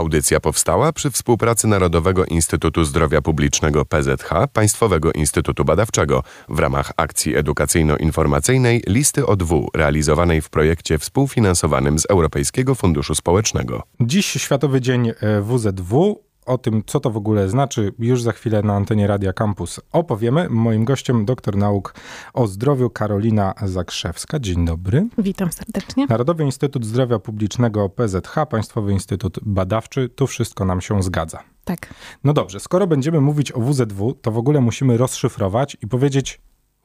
[0.00, 7.36] Audycja powstała przy współpracy Narodowego Instytutu Zdrowia Publicznego PZH, Państwowego Instytutu Badawczego w ramach akcji
[7.36, 13.82] edukacyjno-informacyjnej Listy ODW, realizowanej w projekcie współfinansowanym z Europejskiego Funduszu Społecznego.
[14.00, 18.62] Dziś Światowy Dzień e, WZW o tym, co to w ogóle znaczy, już za chwilę
[18.62, 20.48] na antenie Radia Campus opowiemy.
[20.50, 21.94] Moim gościem doktor nauk
[22.34, 24.38] o zdrowiu Karolina Zakrzewska.
[24.38, 25.08] Dzień dobry.
[25.18, 26.06] Witam serdecznie.
[26.08, 30.08] Narodowy Instytut Zdrowia Publicznego PZH, Państwowy Instytut Badawczy.
[30.08, 31.42] Tu wszystko nam się zgadza.
[31.64, 31.94] Tak.
[32.24, 36.40] No dobrze, skoro będziemy mówić o WZW, to w ogóle musimy rozszyfrować i powiedzieć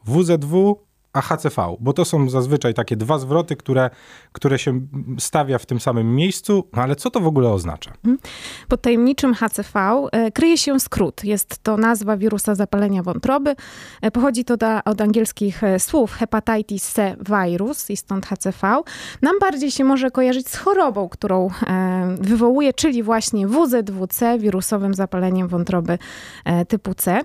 [0.05, 0.79] WZW
[1.15, 3.89] a HCV, bo to są zazwyczaj takie dwa zwroty, które,
[4.31, 4.81] które się
[5.19, 7.91] stawia w tym samym miejscu, no ale co to w ogóle oznacza?
[7.91, 8.17] Mhm.
[8.67, 11.23] Pod tajemniczym HCV e, kryje się skrót.
[11.23, 13.55] Jest to nazwa wirusa zapalenia wątroby.
[14.01, 18.81] E, pochodzi to da, od angielskich e, słów hepatitis C virus i stąd HCV.
[19.21, 21.49] Nam bardziej się może kojarzyć z chorobą, którą
[22.19, 25.97] wywołuje, czyli właśnie WZWC, wirusowym zapaleniem wątroby
[26.67, 27.21] typu C.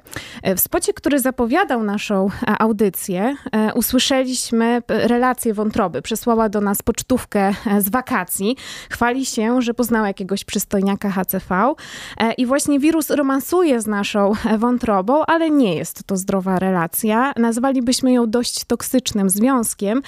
[0.56, 3.36] W spocie, który zapowiadał naszą audycję,
[3.80, 6.02] usłyszeliśmy relację wątroby.
[6.02, 8.56] Przesłała do nas pocztówkę e, z wakacji.
[8.90, 11.74] Chwali się, że poznała jakiegoś przystojniaka HCV
[12.18, 17.32] e, i właśnie wirus romansuje z naszą e, wątrobą, ale nie jest to zdrowa relacja.
[17.36, 20.02] Nazwalibyśmy ją dość toksycznym związkiem,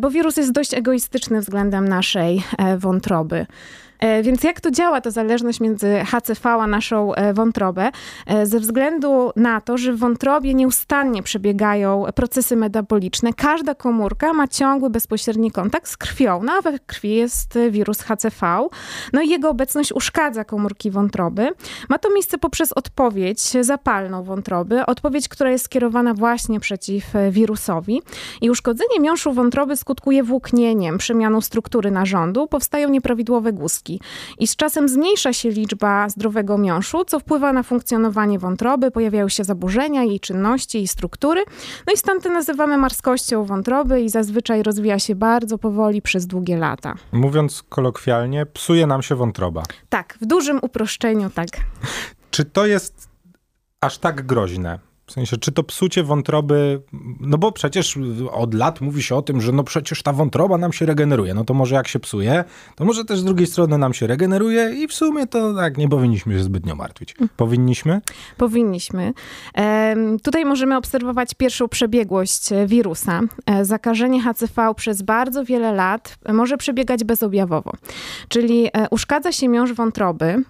[0.00, 2.42] bo wirus jest dość egoistyczny względem naszej
[2.78, 3.46] wątroby.
[3.98, 7.90] E, więc jak to działa, ta zależność między HCV a naszą e, wątrobę?
[8.26, 14.48] E, ze względu na to, że w wątrobie nieustannie przebiegają procesy metaboliczne, każda komórka ma
[14.48, 16.42] ciągły, bezpośredni kontakt z krwią.
[16.42, 18.68] No a we krwi jest wirus HCV.
[19.12, 21.50] No i jego obecność uszkadza komórki wątroby.
[21.88, 28.02] Ma to miejsce poprzez odpowiedź zapalną wątroby, odpowiedź, która jest skierowana właśnie przeciw wirusowi.
[28.40, 33.52] I uszkodzenie miąższu wątroby skutkuje włóknieniem, przemianą struktury narządu, powstają nieprawidłowe
[33.88, 34.00] guzki.
[34.38, 39.44] I z czasem zmniejsza się liczba zdrowego miąższu, co wpływa na funkcjonowanie wątroby, pojawiają się
[39.44, 41.44] zaburzenia jej czynności i struktury.
[41.86, 46.56] No i stąd to nazywamy marskością wątroby i zazwyczaj rozwija się bardzo powoli przez długie
[46.56, 46.94] lata.
[47.12, 49.62] Mówiąc kolokwialnie, psuje nam się wątroba.
[49.88, 51.48] Tak, w dużym uproszczeniu tak.
[52.30, 53.08] Czy to jest
[53.80, 54.78] aż tak groźne?
[55.08, 56.82] W sensie, czy to psucie wątroby,
[57.20, 57.98] no bo przecież
[58.30, 61.34] od lat mówi się o tym, że no przecież ta wątroba nam się regeneruje.
[61.34, 62.44] No to może jak się psuje,
[62.76, 65.88] to może też z drugiej strony nam się regeneruje i w sumie to tak nie
[65.88, 67.14] powinniśmy się zbytnio martwić.
[67.18, 67.28] Mm.
[67.36, 68.00] Powinniśmy?
[68.36, 69.12] Powinniśmy.
[70.22, 73.20] Tutaj możemy obserwować pierwszą przebiegłość wirusa.
[73.46, 77.72] E, zakażenie HCV przez bardzo wiele lat może przebiegać bezobjawowo.
[78.28, 80.44] Czyli e, uszkadza się miąższ wątroby,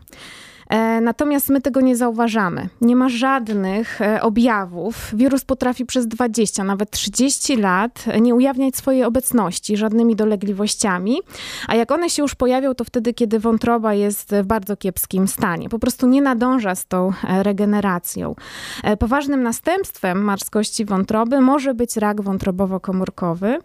[1.01, 2.69] natomiast my tego nie zauważamy.
[2.81, 5.11] Nie ma żadnych e, objawów.
[5.15, 11.21] Wirus potrafi przez 20, nawet 30 lat nie ujawniać swojej obecności żadnymi dolegliwościami,
[11.69, 15.69] a jak one się już pojawią, to wtedy, kiedy wątroba jest w bardzo kiepskim stanie.
[15.69, 18.35] Po prostu nie nadąża z tą e, regeneracją.
[18.99, 23.59] Poważnym następstwem marskości wątroby może być rak wątrobowo-komórkowy.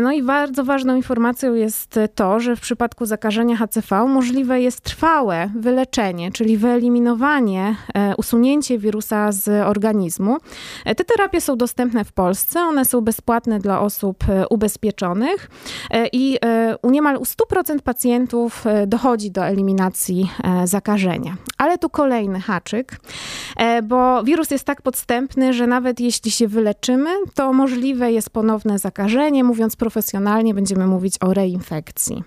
[0.00, 5.50] No i bardzo ważną informacją jest to, że w przypadku zakażenia HCV możliwe jest trwałe
[5.56, 10.36] wyleczenie czyli wyeliminowanie, e, usunięcie wirusa z organizmu.
[10.84, 15.50] E, te terapie są dostępne w Polsce, one są bezpłatne dla osób e, ubezpieczonych
[16.12, 16.38] i
[16.82, 20.30] u niemal u 100% pacjentów dochodzi do eliminacji
[20.64, 21.36] zakażenia.
[21.58, 23.00] Ale tu kolejny haczyk,
[23.82, 29.44] bo wirus jest tak podstępny, że nawet jeśli się wyleczymy, to możliwe jest ponowne zakażenie.
[29.44, 32.22] Mówiąc profesjonalnie, będziemy mówić o reinfekcji.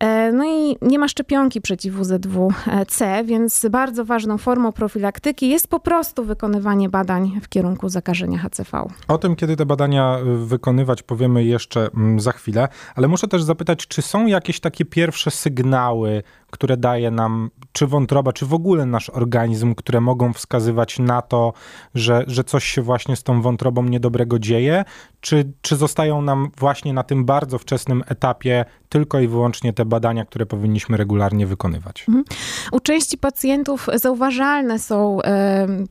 [0.00, 5.80] E, no i nie ma szczepionki przeciw WZW-C, więc bardzo ważną formą profilaktyki jest po
[5.80, 8.84] prostu wykonywanie badań w kierunku zakażenia HCV.
[9.08, 13.42] O tym, kiedy te badania y, wykonywać, powiemy jeszcze mm, za chwilę, ale muszę też
[13.42, 16.22] zapytać, czy są jakieś takie pierwsze sygnały,
[16.54, 21.52] które daje nam czy wątroba, czy w ogóle nasz organizm, które mogą wskazywać na to,
[21.94, 24.84] że, że coś się właśnie z tą wątrobą niedobrego dzieje,
[25.20, 30.24] czy, czy zostają nam właśnie na tym bardzo wczesnym etapie tylko i wyłącznie te badania,
[30.24, 32.04] które powinniśmy regularnie wykonywać?
[32.08, 32.24] Mhm.
[32.72, 35.18] U części pacjentów zauważalne są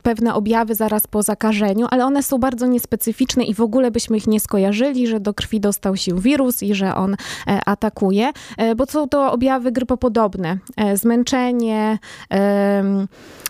[0.02, 4.26] pewne objawy zaraz po zakażeniu, ale one są bardzo niespecyficzne i w ogóle byśmy ich
[4.26, 7.14] nie skojarzyli, że do krwi dostał się wirus i że on
[7.46, 10.53] e, atakuje, e, bo są to objawy grypopodobne.
[10.76, 11.98] E, zmęczenie,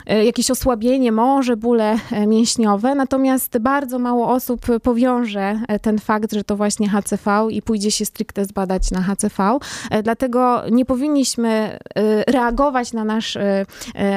[0.07, 6.45] jakieś osłabienie, może bóle e, mięśniowe, natomiast bardzo mało osób powiąże e, ten fakt, że
[6.45, 9.59] to właśnie HCV i pójdzie się stricte zbadać na HCV.
[10.03, 11.79] Dlatego nie powinniśmy
[12.27, 13.39] reagować na nasz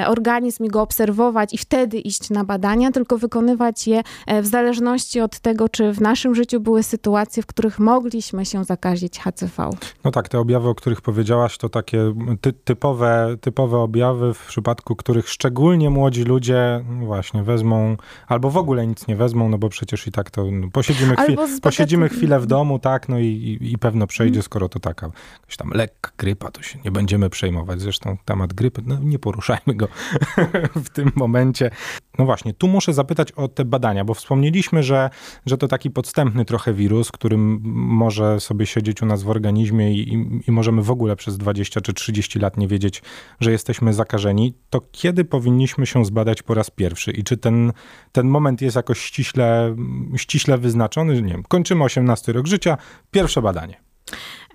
[0.07, 4.01] organizm i go obserwować i wtedy iść na badania, tylko wykonywać je
[4.41, 9.19] w zależności od tego, czy w naszym życiu były sytuacje, w których mogliśmy się zakazić
[9.19, 9.69] HCV.
[10.03, 14.95] No tak, te objawy, o których powiedziałaś, to takie ty typowe, typowe objawy, w przypadku
[14.95, 17.97] których szczególnie młodzi ludzie no właśnie wezmą,
[18.27, 21.37] albo w ogóle nic nie wezmą, no bo przecież i tak to no, posiedzimy, chwil,
[21.61, 24.43] posiedzimy chwilę w domu, tak, no i, i, i pewno przejdzie, mm.
[24.43, 25.09] skoro to taka
[25.41, 27.81] jakaś tam lekka grypa, to się nie będziemy przejmować.
[27.81, 29.87] Zresztą temat grypy, no nie poruszajmy go
[30.85, 31.71] w tym momencie.
[32.17, 35.09] No właśnie, tu muszę zapytać o te badania, bo wspomnieliśmy, że,
[35.45, 40.13] że to taki podstępny trochę wirus, którym może sobie siedzieć u nas w organizmie i,
[40.13, 43.01] i, i możemy w ogóle przez 20 czy 30 lat nie wiedzieć,
[43.39, 44.53] że jesteśmy zakażeni.
[44.69, 47.73] To kiedy powinniśmy się zbadać po raz pierwszy i czy ten,
[48.11, 49.75] ten moment jest jakoś ściśle,
[50.15, 51.21] ściśle wyznaczony?
[51.21, 52.77] Nie wiem, kończymy 18 rok życia,
[53.11, 53.86] pierwsze badanie.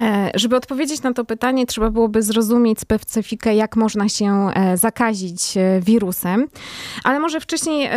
[0.03, 5.57] E, żeby odpowiedzieć na to pytanie, trzeba byłoby zrozumieć specyfikę, jak można się e, zakazić
[5.57, 6.49] e, wirusem.
[7.05, 7.91] Ale może wcześniej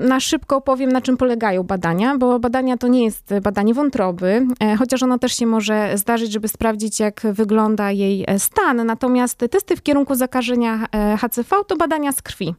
[0.00, 4.46] na szybko opowiem, na czym polegają badania, bo badania to nie jest badanie wątroby,
[4.78, 8.86] chociaż ono też się może zdarzyć, żeby sprawdzić, jak wygląda jej stan.
[8.86, 10.86] Natomiast testy w kierunku zakażenia
[11.18, 12.54] HCV to badania z krwi.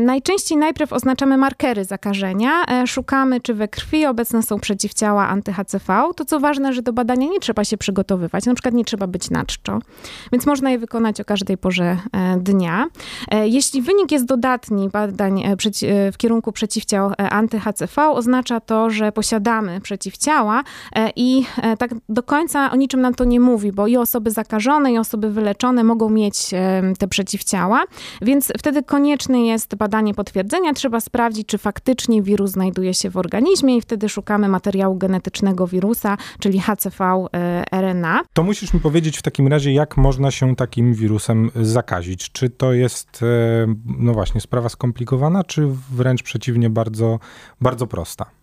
[0.00, 6.14] Najczęściej najpierw oznaczamy markery zakażenia, szukamy, czy we krwi obecne są przeciwciała anty-HCV.
[6.16, 8.46] To co ważne, że do badania nie trzeba się przygotować przygotowywać.
[8.46, 9.78] Na przykład nie trzeba być na czczo,
[10.32, 12.86] więc można je wykonać o każdej porze e, dnia.
[13.30, 15.56] E, jeśli wynik jest dodatni badań e,
[16.12, 20.62] w kierunku przeciwciał anty-HCV, oznacza to, że posiadamy przeciwciała
[21.16, 21.44] i
[21.78, 25.30] tak do końca o niczym nam to nie mówi, bo i osoby zakażone, i osoby
[25.30, 26.50] wyleczone mogą mieć
[26.98, 27.84] te przeciwciała,
[28.22, 30.72] więc wtedy konieczne jest badanie potwierdzenia.
[30.72, 36.16] Trzeba sprawdzić, czy faktycznie wirus znajduje się w organizmie i wtedy szukamy materiału genetycznego wirusa,
[36.40, 37.26] czyli HCV
[37.72, 38.20] RNA.
[38.32, 42.32] To musisz mi powiedzieć w takim razie, jak można się takim wirusem zakazić.
[42.32, 47.18] Czy to jest, e, no właśnie, sprawa skomplikowana, czy wręcz przeciwnie, bardzo,
[47.60, 48.39] bardzo prosta?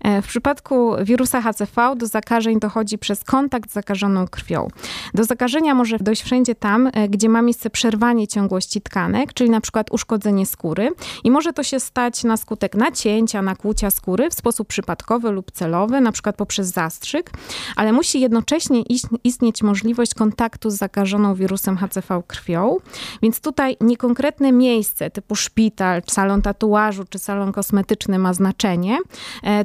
[0.00, 4.68] E, w przypadku wirusa HCV do zakażeń dochodzi przez kontakt z zakażoną krwią.
[5.14, 9.60] Do zakażenia może dojść wszędzie tam, e, gdzie ma miejsce przerwanie ciągłości tkanek, czyli na
[9.60, 10.90] przykład uszkodzenie skóry
[11.24, 16.00] i może to się stać na skutek nacięcia, nakłucia skóry w sposób przypadkowy lub celowy,
[16.00, 17.30] na przykład poprzez zastrzyk,
[17.76, 18.82] ale musi jednocześnie
[19.24, 22.76] istnieć możliwość kontaktu z zakażoną wirusem HCV krwią,
[23.22, 28.98] więc tutaj niekonkretne miejsce typu szpital, salon tatuażu czy salon kosmetyczny ma znaczenie,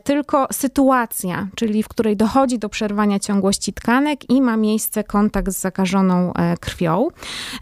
[0.04, 5.60] tylko sytuacja, czyli w której dochodzi do przerwania ciągłości tkanek i ma miejsce kontakt z
[5.62, 7.08] zakażoną e, krwią.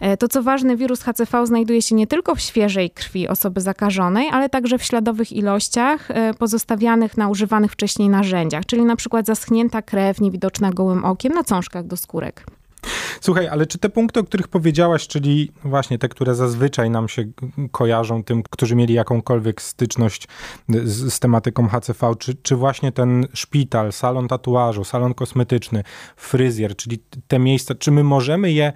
[0.00, 4.28] E, to co ważne, wirus HCV znajduje się nie tylko w świeżej krwi osoby zakażonej,
[4.32, 6.08] ale także w śladowych ilościach
[6.38, 11.86] pozostawianych na używanych wcześniej narzędziach, czyli na przykład zaschnięta krew niewidoczna gołym okiem na cążkach
[11.86, 12.44] do skórek.
[13.20, 17.24] Słuchaj, ale czy te punkty, o których powiedziałaś, czyli właśnie te, które zazwyczaj nam się
[17.72, 20.28] kojarzą tym, którzy mieli jakąkolwiek styczność
[20.68, 25.82] z, z tematyką HCV, czy, czy właśnie ten szpital, salon tatuażu, salon kosmetyczny,
[26.16, 26.98] fryzjer, czyli
[27.28, 28.72] te miejsca, czy my możemy je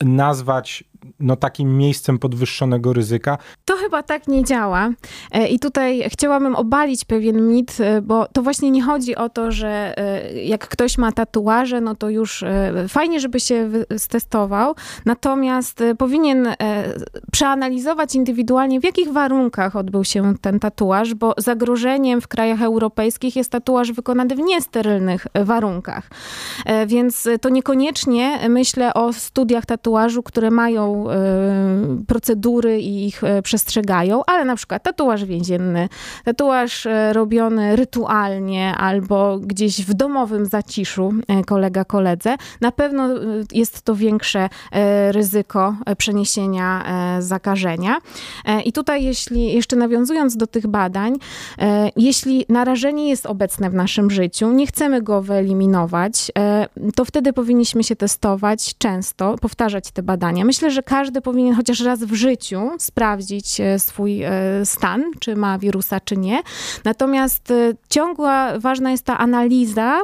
[0.00, 0.84] nazwać
[1.20, 3.38] no, takim miejscem podwyższonego ryzyka.
[3.64, 4.90] To chyba tak nie działa.
[5.32, 9.52] E, I tutaj chciałabym obalić pewien mit, e, bo to właśnie nie chodzi o to,
[9.52, 12.44] że e, jak ktoś ma tatuaże, no to już
[12.88, 16.48] fajnie, żeby się stestował, natomiast powinien
[17.32, 23.52] przeanalizować indywidualnie, w jakich warunkach odbył się ten tatuaż, bo zagrożeniem w krajach europejskich jest
[23.52, 26.10] tatuaż wykonany w niesterylnych warunkach.
[26.86, 34.22] Więc to niekoniecznie myślę o studiach tatuażu, które mają Y, procedury i ich y, przestrzegają,
[34.26, 35.88] ale na przykład tatuaż więzienny,
[36.24, 41.12] tatuaż y, robiony rytualnie albo gdzieś w domowym zaciszu
[41.46, 43.08] kolega koledze, na pewno
[43.52, 44.48] jest to większe
[45.10, 46.84] ryzyko przeniesienia
[47.20, 47.98] zakażenia.
[48.64, 51.14] I tutaj, jeśli jeszcze nawiązując do tych badań,
[51.96, 56.32] jeśli narażenie jest obecne w naszym życiu, nie chcemy go wyeliminować,
[56.94, 60.44] to wtedy powinniśmy się testować często, powtarzać te badania.
[60.44, 64.30] Myślę, że każdy powinien chociaż raz w życiu sprawdzić e, swój e,
[64.64, 66.42] stan, czy ma wirusa, czy nie.
[66.84, 70.02] Natomiast e, ciągła ważna jest ta analiza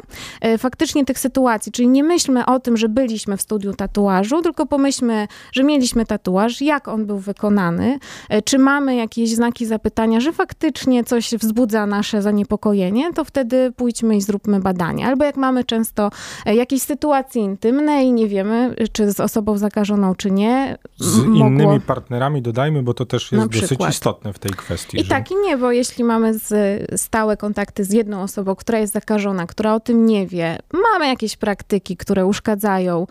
[0.59, 5.29] faktycznie tych sytuacji, czyli nie myślmy o tym, że byliśmy w studiu tatuażu, tylko pomyślmy,
[5.53, 7.99] że mieliśmy tatuaż, jak on był wykonany,
[8.45, 14.21] czy mamy jakieś znaki zapytania, że faktycznie coś wzbudza nasze zaniepokojenie, to wtedy pójdźmy i
[14.21, 15.07] zróbmy badanie.
[15.07, 16.11] Albo jak mamy często
[16.47, 21.47] jakieś sytuacje intymne i nie wiemy, czy z osobą zakażoną, czy nie, będzie Z mogło...
[21.47, 25.01] innymi partnerami dodajmy, bo to też jest dosyć istotne w tej kwestii.
[25.01, 25.09] I że...
[25.09, 26.53] tak i nie, bo jeśli mamy z,
[27.01, 30.59] stałe kontakty z jedną osobą, która jest zakażona, która o tym nie wie,
[30.93, 33.07] mamy jakieś praktyki, które uszkadzają,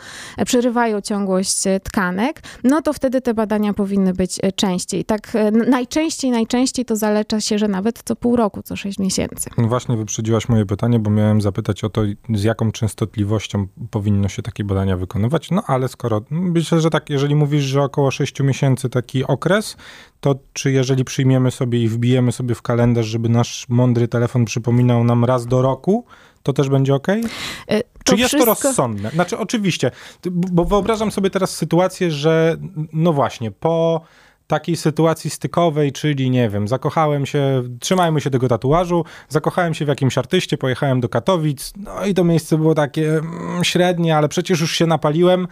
[0.46, 5.06] przerywają ciągłość tkanek, no to wtedy te badania powinny być częściej.
[5.06, 5.34] Tak
[5.68, 9.50] najczęściej, najczęściej to zalecza się, że nawet co pół roku, co sześć miesięcy.
[9.58, 12.02] Właśnie wyprzedziłaś moje pytanie, bo miałem zapytać o to,
[12.34, 15.52] z jaką częstotliwością powinno się takie badania wykonywać.
[15.52, 19.78] No ale skoro, myślę, że tak, jeżeli mówisz, że około 6 miesięcy taki okres,
[20.20, 25.04] to czy jeżeli przyjmiemy sobie i wbijemy sobie w kalendarz, żeby nasz mądry telefon przypominał
[25.04, 26.06] nam raz do roku,
[26.44, 27.08] to też będzie ok?
[27.08, 27.22] E,
[27.82, 28.56] to Czy jest wszystko...
[28.56, 29.10] to rozsądne?
[29.10, 29.92] Znaczy, oczywiście,
[30.32, 32.58] bo wyobrażam sobie teraz sytuację, że
[32.94, 34.02] no właśnie, po
[34.52, 39.88] takiej sytuacji stykowej, czyli nie wiem, zakochałem się, trzymajmy się tego tatuażu, zakochałem się w
[39.88, 44.62] jakimś artyście, pojechałem do Katowic, no i to miejsce było takie mm, średnie, ale przecież
[44.62, 45.48] już się napaliłem,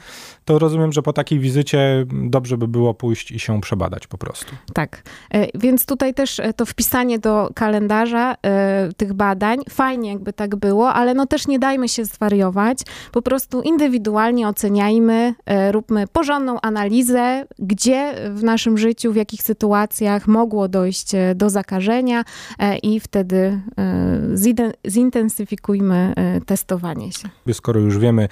[0.45, 4.55] to rozumiem, że po takiej wizycie dobrze by było pójść i się przebadać po prostu.
[4.73, 5.03] Tak,
[5.33, 10.55] e, więc tutaj też e, to wpisanie do kalendarza e, tych badań, fajnie jakby tak
[10.55, 12.79] było, ale no też nie dajmy się zwariować,
[13.11, 15.33] po prostu indywidualnie oceniajmy,
[15.71, 21.49] róbmy porządną analizę, gdzie w naszym życiu życiu, w jakich sytuacjach mogło dojść e, do
[21.49, 22.23] zakażenia
[22.59, 26.13] e, i wtedy e, zintensyfikujmy
[26.45, 27.29] testowanie się.
[27.53, 28.27] Skoro już wiemy,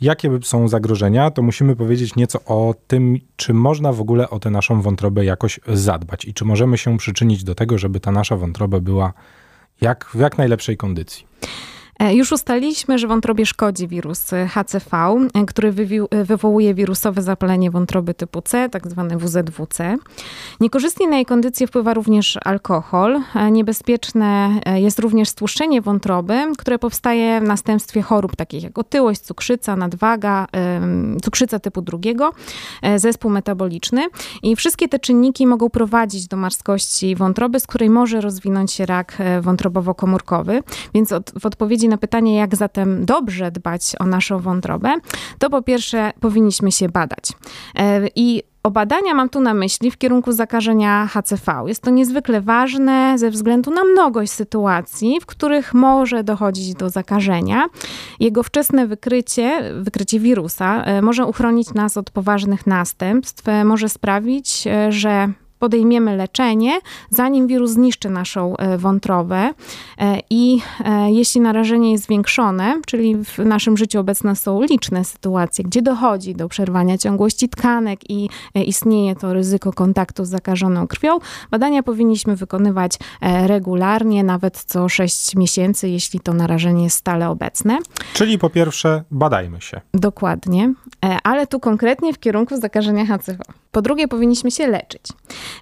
[0.00, 4.50] jakie są zagrożenia, to musimy powiedzieć nieco o tym, czy można w ogóle o tę
[4.50, 8.80] naszą wątrobę jakoś zadbać i czy możemy się przyczynić do tego, żeby ta nasza wątroba
[8.80, 9.12] była
[9.80, 11.26] jak, w jak najlepszej kondycji.
[11.98, 14.90] E, już ustaliliśmy, że wątrobie szkodzi wirus HCV,
[15.34, 15.74] e, który
[16.10, 19.96] e, wywołuje wirusowe zapalenie wątroby typu C, tak zwane WZWC.
[20.60, 23.20] Niekorzystnie na jej kondycję wpływa również alkohol.
[23.50, 30.46] Niebezpieczne jest również stłuszczenie wątroby, które powstaje w następstwie chorób takich jak otyłość, cukrzyca, nadwaga,
[31.22, 32.32] cukrzyca typu drugiego,
[32.96, 34.06] zespół metaboliczny.
[34.42, 39.18] I wszystkie te czynniki mogą prowadzić do marskości wątroby, z której może rozwinąć się rak
[39.42, 40.62] wątrobowo-komórkowy.
[40.94, 44.94] Więc od, w odpowiedzi na pytanie, jak zatem dobrze dbać o naszą wątrobę,
[45.38, 47.32] to po pierwsze powinniśmy się badać.
[47.74, 51.52] E, I o badania mam tu na myśli w kierunku zakażenia HCV.
[51.66, 57.66] Jest to niezwykle ważne ze względu na mnogość sytuacji, w których może dochodzić do zakażenia.
[58.20, 64.64] Jego wczesne wykrycie, wykrycie wirusa, e, może uchronić nas od poważnych następstw, e, może sprawić,
[64.88, 69.50] że podejmiemy leczenie, zanim wirus zniszczy naszą e, wątrobę.
[69.98, 75.64] E, I e, jeśli narażenie jest zwiększone, czyli w naszym życiu obecne są liczne sytuacje,
[75.64, 81.18] gdzie dochodzi do przerwania ciągłości tkanek i istnieje to ryzyko kontaktu z zakażoną krwią,
[81.50, 82.98] badania powinniśmy wykonywać
[83.46, 87.78] regularnie, nawet co 6 miesięcy, jeśli to narażenie jest stale obecne.
[88.14, 89.80] Czyli po pierwsze, badajmy się.
[89.94, 90.74] Dokładnie,
[91.22, 93.38] ale tu konkretnie w kierunku zakażenia HCV.
[93.72, 95.02] Po drugie, powinniśmy się leczyć.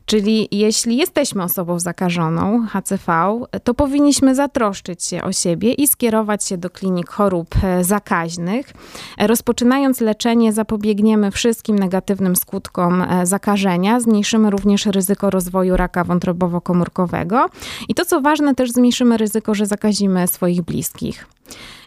[0.06, 6.58] Czyli jeśli jesteśmy osobą zakażoną HCV, to powinniśmy zatroszczyć się o siebie i skierować się
[6.58, 8.72] do klinik chorób e, zakaźnych.
[9.18, 17.46] Rozpoczynając leczenie, zapobiegniemy wszystkim negatywnym skutkom e, zakażenia, zmniejszymy również ryzyko rozwoju raka wątrobowo-komórkowego
[17.88, 21.26] i to co ważne, też zmniejszymy ryzyko, że zakazimy swoich bliskich.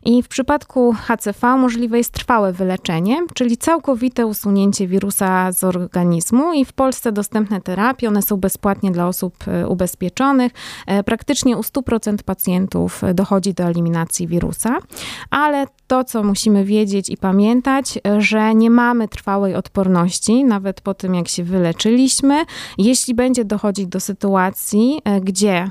[0.05, 6.65] I w przypadku HCV możliwe jest trwałe wyleczenie, czyli całkowite usunięcie wirusa z organizmu i
[6.65, 10.51] w Polsce dostępne terapie, one są bezpłatnie dla osób e, ubezpieczonych.
[10.87, 14.77] E, praktycznie u 100% pacjentów dochodzi do eliminacji wirusa,
[15.29, 21.15] ale to, co musimy wiedzieć i pamiętać, że nie mamy trwałej odporności, nawet po tym,
[21.15, 22.45] jak się wyleczyliśmy.
[22.77, 25.69] Jeśli będzie dochodzić do sytuacji, e, gdzie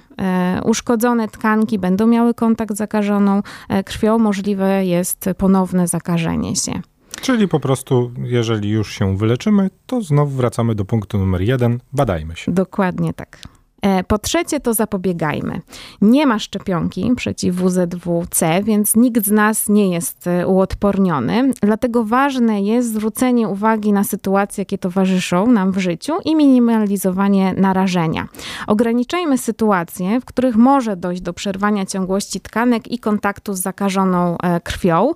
[0.65, 3.43] uszkodzone tkanki będą miały kontakt z zakażoną
[3.85, 6.73] krwią, możliwe jest ponowne zakażenie się.
[7.21, 12.37] Czyli po prostu, jeżeli już się wyleczymy, to znowu wracamy do punktu numer jeden, badajmy
[12.37, 12.53] się.
[12.53, 13.39] Dokładnie tak.
[13.83, 15.61] E, po trzecie, to zapobiegajmy.
[16.01, 21.51] Nie ma szczepionki przeciw WZW-C, więc nikt z nas nie jest e, uodporniony.
[21.63, 28.29] Dlatego ważne jest zwrócenie uwagi na sytuacje, jakie towarzyszą nam w życiu i minimalizowanie narażenia.
[28.67, 34.61] Ograniczajmy sytuacje, w których może dojść do przerwania ciągłości tkanek i kontaktu z zakażoną e,
[34.61, 35.13] krwią.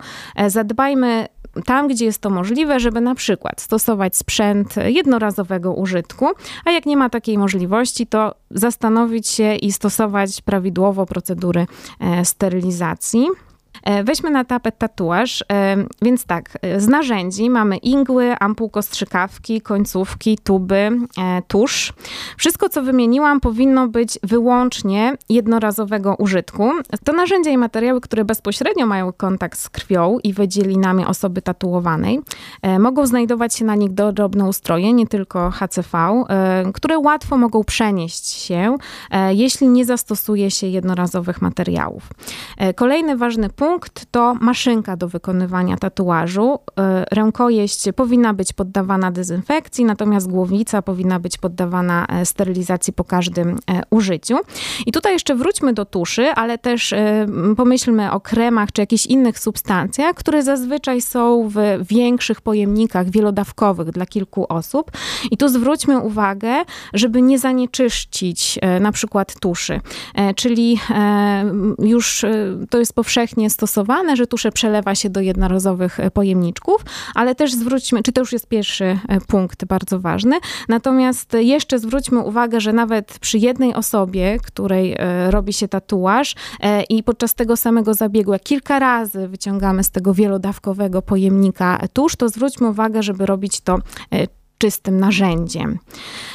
[0.46, 1.26] Zadbajmy
[1.64, 6.26] tam, gdzie jest to możliwe, żeby na przykład stosować sprzęt jednorazowego użytku,
[6.64, 11.66] a jak nie ma takiej możliwości, to zastanowić się i stosować prawidłowo procedury
[12.00, 13.26] e, sterylizacji.
[13.82, 15.44] E, weźmy na tapet tatuaż.
[15.52, 20.90] E, więc tak, e, z narzędzi mamy igły, ampułko strzykawki, końcówki, tuby,
[21.48, 21.92] tusz.
[22.36, 26.70] Wszystko, co wymieniłam, powinno być wyłącznie jednorazowego użytku.
[27.04, 32.20] To narzędzia i materiały, które bezpośrednio mają kontakt z krwią i wydzielinami osoby tatuowanej.
[32.78, 36.24] Mogą znajdować się na nich drobne ustroje, nie tylko HCV,
[36.74, 38.76] które łatwo mogą przenieść się,
[39.30, 42.08] jeśli nie zastosuje się jednorazowych materiałów.
[42.76, 46.58] Kolejny ważny punkt, punkt to maszynka do wykonywania tatuażu.
[46.78, 53.48] E, rękojeść powinna być poddawana dezynfekcji, natomiast głowica powinna być poddawana e, sterylizacji po każdym
[53.48, 54.38] e, użyciu.
[54.86, 56.94] I tutaj jeszcze wróćmy do tuszy, ale też
[57.56, 64.06] pomyślmy o kremach czy jakichś innych substancjach, które zazwyczaj są w większych pojemnikach wielodawkowych dla
[64.06, 64.90] kilku osób.
[65.30, 66.54] I tu zwróćmy uwagę,
[66.94, 69.80] żeby nie zanieczyścić na przykład tuszy.
[70.36, 70.78] Czyli
[71.78, 72.24] już
[72.70, 78.02] to jest powszechnie stosowane, że tusze przelewa się do jednorazowych e, pojemniczków, ale też zwróćmy,
[78.02, 83.18] czy to już jest pierwszy e, punkt bardzo ważny, natomiast jeszcze zwróćmy uwagę, że nawet
[83.18, 86.34] przy jednej osobie, której e, robi się tatuaż
[86.88, 92.28] i podczas tego samego zabiegu, jak kilka razy wyciągamy z tego wielodawkowego pojemnika tusz, to
[92.28, 93.78] zwróćmy uwagę, żeby robić to
[94.62, 95.78] czystym narzędziem.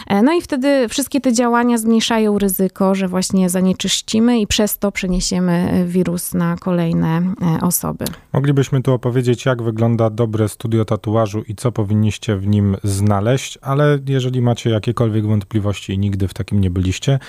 [0.07, 4.91] E, no i wtedy wszystkie te działania zmniejszają ryzyko, że właśnie zanieczyścimy i przez to
[4.91, 8.05] przeniesiemy e, wirus na kolejne e, osoby.
[8.33, 13.99] Moglibyśmy tu opowiedzieć, jak wygląda dobre studio tatuażu i co powinniście w nim znaleźć, ale
[14.07, 17.19] jeżeli macie jakiekolwiek wątpliwości i nigdy w takim nie byliście,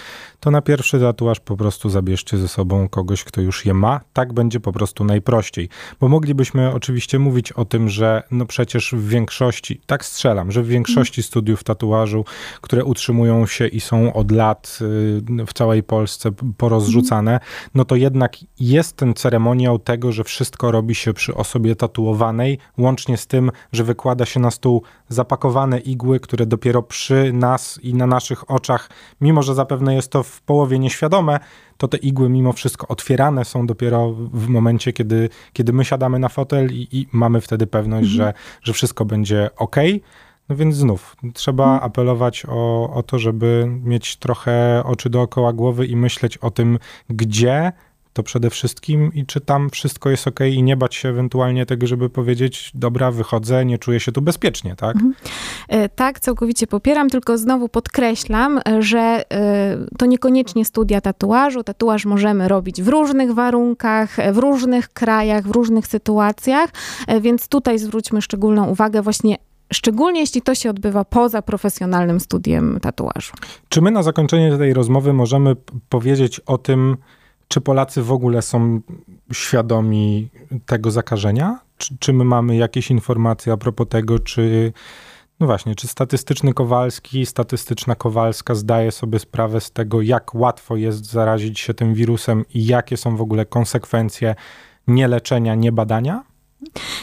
[0.41, 4.01] to na pierwszy tatuaż po prostu zabierzcie ze sobą kogoś, kto już je ma.
[4.13, 5.69] Tak będzie po prostu najprościej.
[6.01, 10.67] Bo moglibyśmy oczywiście mówić o tym, że no przecież w większości, tak strzelam, że w
[10.67, 10.88] większości
[11.23, 12.25] studiów tatuażu,
[12.61, 14.79] które utrzymują się i są od lat
[15.41, 17.41] y, w całej Polsce porozrzucane,
[17.75, 23.17] no to jednak jest ten ceremoniał tego, że wszystko robi się przy osobie tatuowanej, łącznie
[23.17, 28.07] z tym, że wykłada się na stół zapakowane igły, które dopiero przy nas i na
[28.07, 28.91] naszych oczach,
[29.21, 31.39] mimo że zapewne jest to w połowie nieświadome,
[31.79, 36.29] to te igły mimo wszystko otwierane są dopiero w momencie, kiedy, kiedy my siadamy na
[36.29, 38.17] fotel i, i mamy wtedy pewność, mhm.
[38.17, 39.77] że, że wszystko będzie ok.
[40.49, 41.85] No więc znów trzeba mhm.
[41.85, 46.79] apelować o, o to, żeby mieć trochę oczy dookoła głowy i myśleć o tym,
[47.09, 47.73] gdzie
[48.19, 51.87] to przede wszystkim i czy tam wszystko jest ok i nie bać się ewentualnie tego,
[51.87, 54.97] żeby powiedzieć, dobra, wychodzę, nie czuję się tu bezpiecznie, tak?
[54.97, 55.15] Mhm.
[55.69, 58.99] E, tak, całkowicie popieram, tylko znowu podkreślam, że
[59.33, 61.63] e, to niekoniecznie studia tatuażu.
[61.63, 66.71] Tatuaż możemy robić w różnych warunkach, w różnych krajach, w różnych sytuacjach,
[67.07, 69.37] e, więc tutaj zwróćmy szczególną uwagę właśnie
[69.73, 73.33] Szczególnie jeśli to się odbywa poza profesjonalnym studiem tatuażu.
[73.69, 75.57] Czy my na zakończenie tej rozmowy możemy
[75.89, 76.97] powiedzieć o tym,
[77.49, 78.81] czy Polacy w ogóle są
[79.33, 80.29] świadomi
[80.67, 81.61] tego zakażenia?
[81.79, 84.73] Czy, czy my mamy jakieś informacje a propos tego, czy
[85.41, 91.05] no właśnie, czy statystyczny Kowalski, statystyczna Kowalska zdaje sobie sprawę z tego, jak łatwo jest
[91.05, 94.35] zarazić się tym wirusem i jakie są w ogóle konsekwencje
[94.87, 96.25] nieleczenia, niebadania?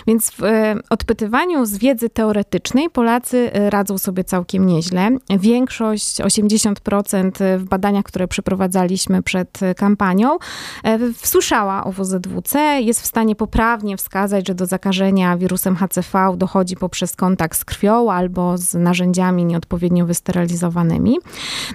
[0.07, 5.09] Więc w e, odpytywaniu z wiedzy teoretycznej Polacy e, radzą sobie całkiem nieźle.
[5.29, 10.37] Większość, 80% w badaniach, które przeprowadzaliśmy przed kampanią,
[10.83, 16.75] e, słyszała o WZWC, jest w stanie poprawnie wskazać, że do zakażenia wirusem HCV dochodzi
[16.75, 21.17] poprzez kontakt z krwią albo z narzędziami nieodpowiednio wysterylizowanymi.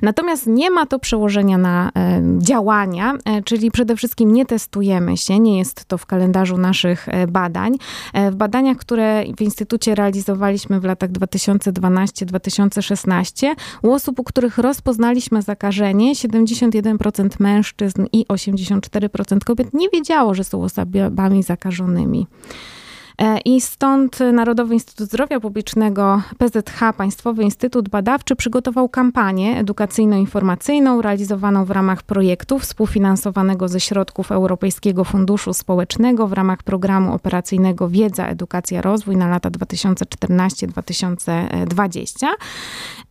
[0.03, 1.91] Natomiast nie ma to przełożenia na
[2.39, 3.15] działania,
[3.45, 7.79] czyli przede wszystkim nie testujemy się, nie jest to w kalendarzu naszych badań badań.
[8.13, 15.43] E, w badaniach, które w Instytucie realizowaliśmy w latach 2012-2016, u osób, u których rozpoznaliśmy
[15.43, 22.27] zakażenie, 71% mężczyzn i 84% kobiet nie wiedziało, że są osobami zakażonymi.
[23.21, 31.65] E, I stąd Narodowy Instytut Zdrowia Publicznego, PZH, Państwowy Instytut Badawczy, przygotował kampanię edukacyjno-informacyjną realizowaną
[31.65, 38.83] w ramach projektu współfinansowanego ze środków Europejskiego Funduszu Społecznego w ramach programu operacyjnego Wiedza, Edukacja,
[38.83, 42.27] Rozwój na lata 2014-2020.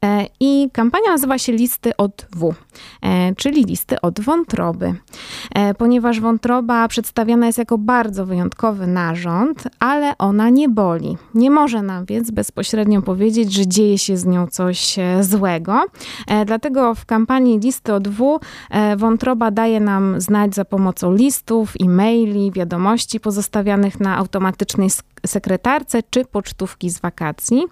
[0.05, 2.53] E, I kampania nazywa się Listy od W,
[3.01, 4.93] e, czyli listy od wątroby.
[5.77, 11.17] Ponieważ wątroba przedstawiana jest jako bardzo wyjątkowy narząd, ale ale ona nie boli.
[11.33, 15.85] Nie może nam więc bezpośrednio powiedzieć, że dzieje się z nią coś e, złego.
[16.27, 21.73] E, dlatego w kampanii Listy od W e, wątroba daje nam znać za pomocą listów,
[21.83, 24.89] e-maili, wiadomości pozostawianych na automatycznej
[25.25, 27.63] sekretarce czy pocztówki z wakacji.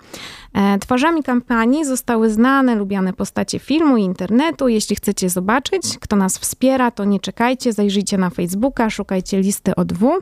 [0.53, 4.67] E, twarzami kampanii zostały znane, lubiane postacie filmu i internetu.
[4.67, 10.19] Jeśli chcecie zobaczyć, kto nas wspiera, to nie czekajcie, zajrzyjcie na Facebooka, szukajcie listy ODW.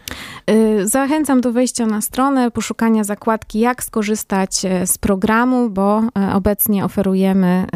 [0.51, 6.35] Y, zachęcam do wejścia na stronę, poszukania zakładki, jak skorzystać e, z programu, bo e,
[6.35, 7.67] obecnie oferujemy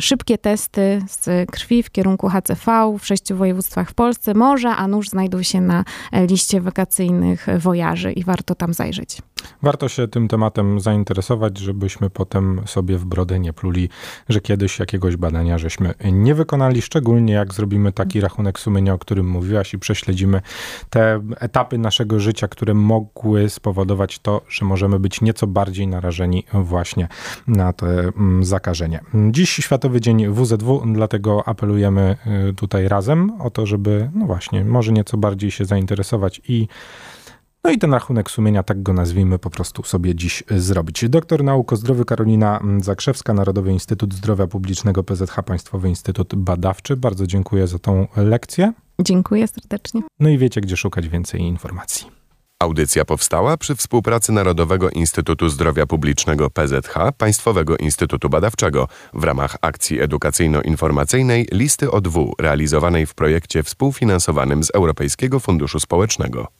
[0.00, 4.34] szybkie testy z krwi w kierunku HCV w sześciu województwach w Polsce.
[4.34, 5.84] Może, a nuż znajdą się na
[6.28, 9.22] liście wakacyjnych wojaży i warto tam zajrzeć.
[9.62, 13.88] Warto się tym tematem zainteresować, żebyśmy potem sobie w brodę nie pluli,
[14.28, 19.30] że kiedyś jakiegoś badania żeśmy nie wykonali, szczególnie jak zrobimy taki rachunek sumienia, o którym
[19.30, 20.42] mówiłaś i prześledzimy
[20.90, 27.08] te etapy naszego życia, które mogły spowodować to, że możemy być nieco bardziej narażeni właśnie
[27.46, 29.00] na to mm, zakażenie.
[29.30, 32.16] Dziś Światowy Dzień WZW, dlatego apelujemy
[32.50, 36.68] y, tutaj razem o to, żeby, no właśnie, może nieco bardziej się zainteresować i
[37.64, 41.08] no i ten rachunek sumienia, tak go nazwijmy, po prostu sobie dziś zrobić.
[41.08, 46.96] Doktor nauk o zdrowiu Karolina Zakrzewska, Narodowy Instytut Zdrowia Publicznego PZH, Państwowy Instytut Badawczy.
[46.96, 48.72] Bardzo dziękuję za tą lekcję.
[49.00, 50.02] Dziękuję serdecznie.
[50.20, 52.18] No i wiecie, gdzie szukać więcej informacji.
[52.62, 60.00] Audycja powstała przy współpracy Narodowego Instytutu Zdrowia Publicznego PZH, Państwowego Instytutu Badawczego w ramach akcji
[60.00, 66.48] edukacyjno-informacyjnej Listy ODW realizowanej w projekcie współfinansowanym z Europejskiego Funduszu Społecznego.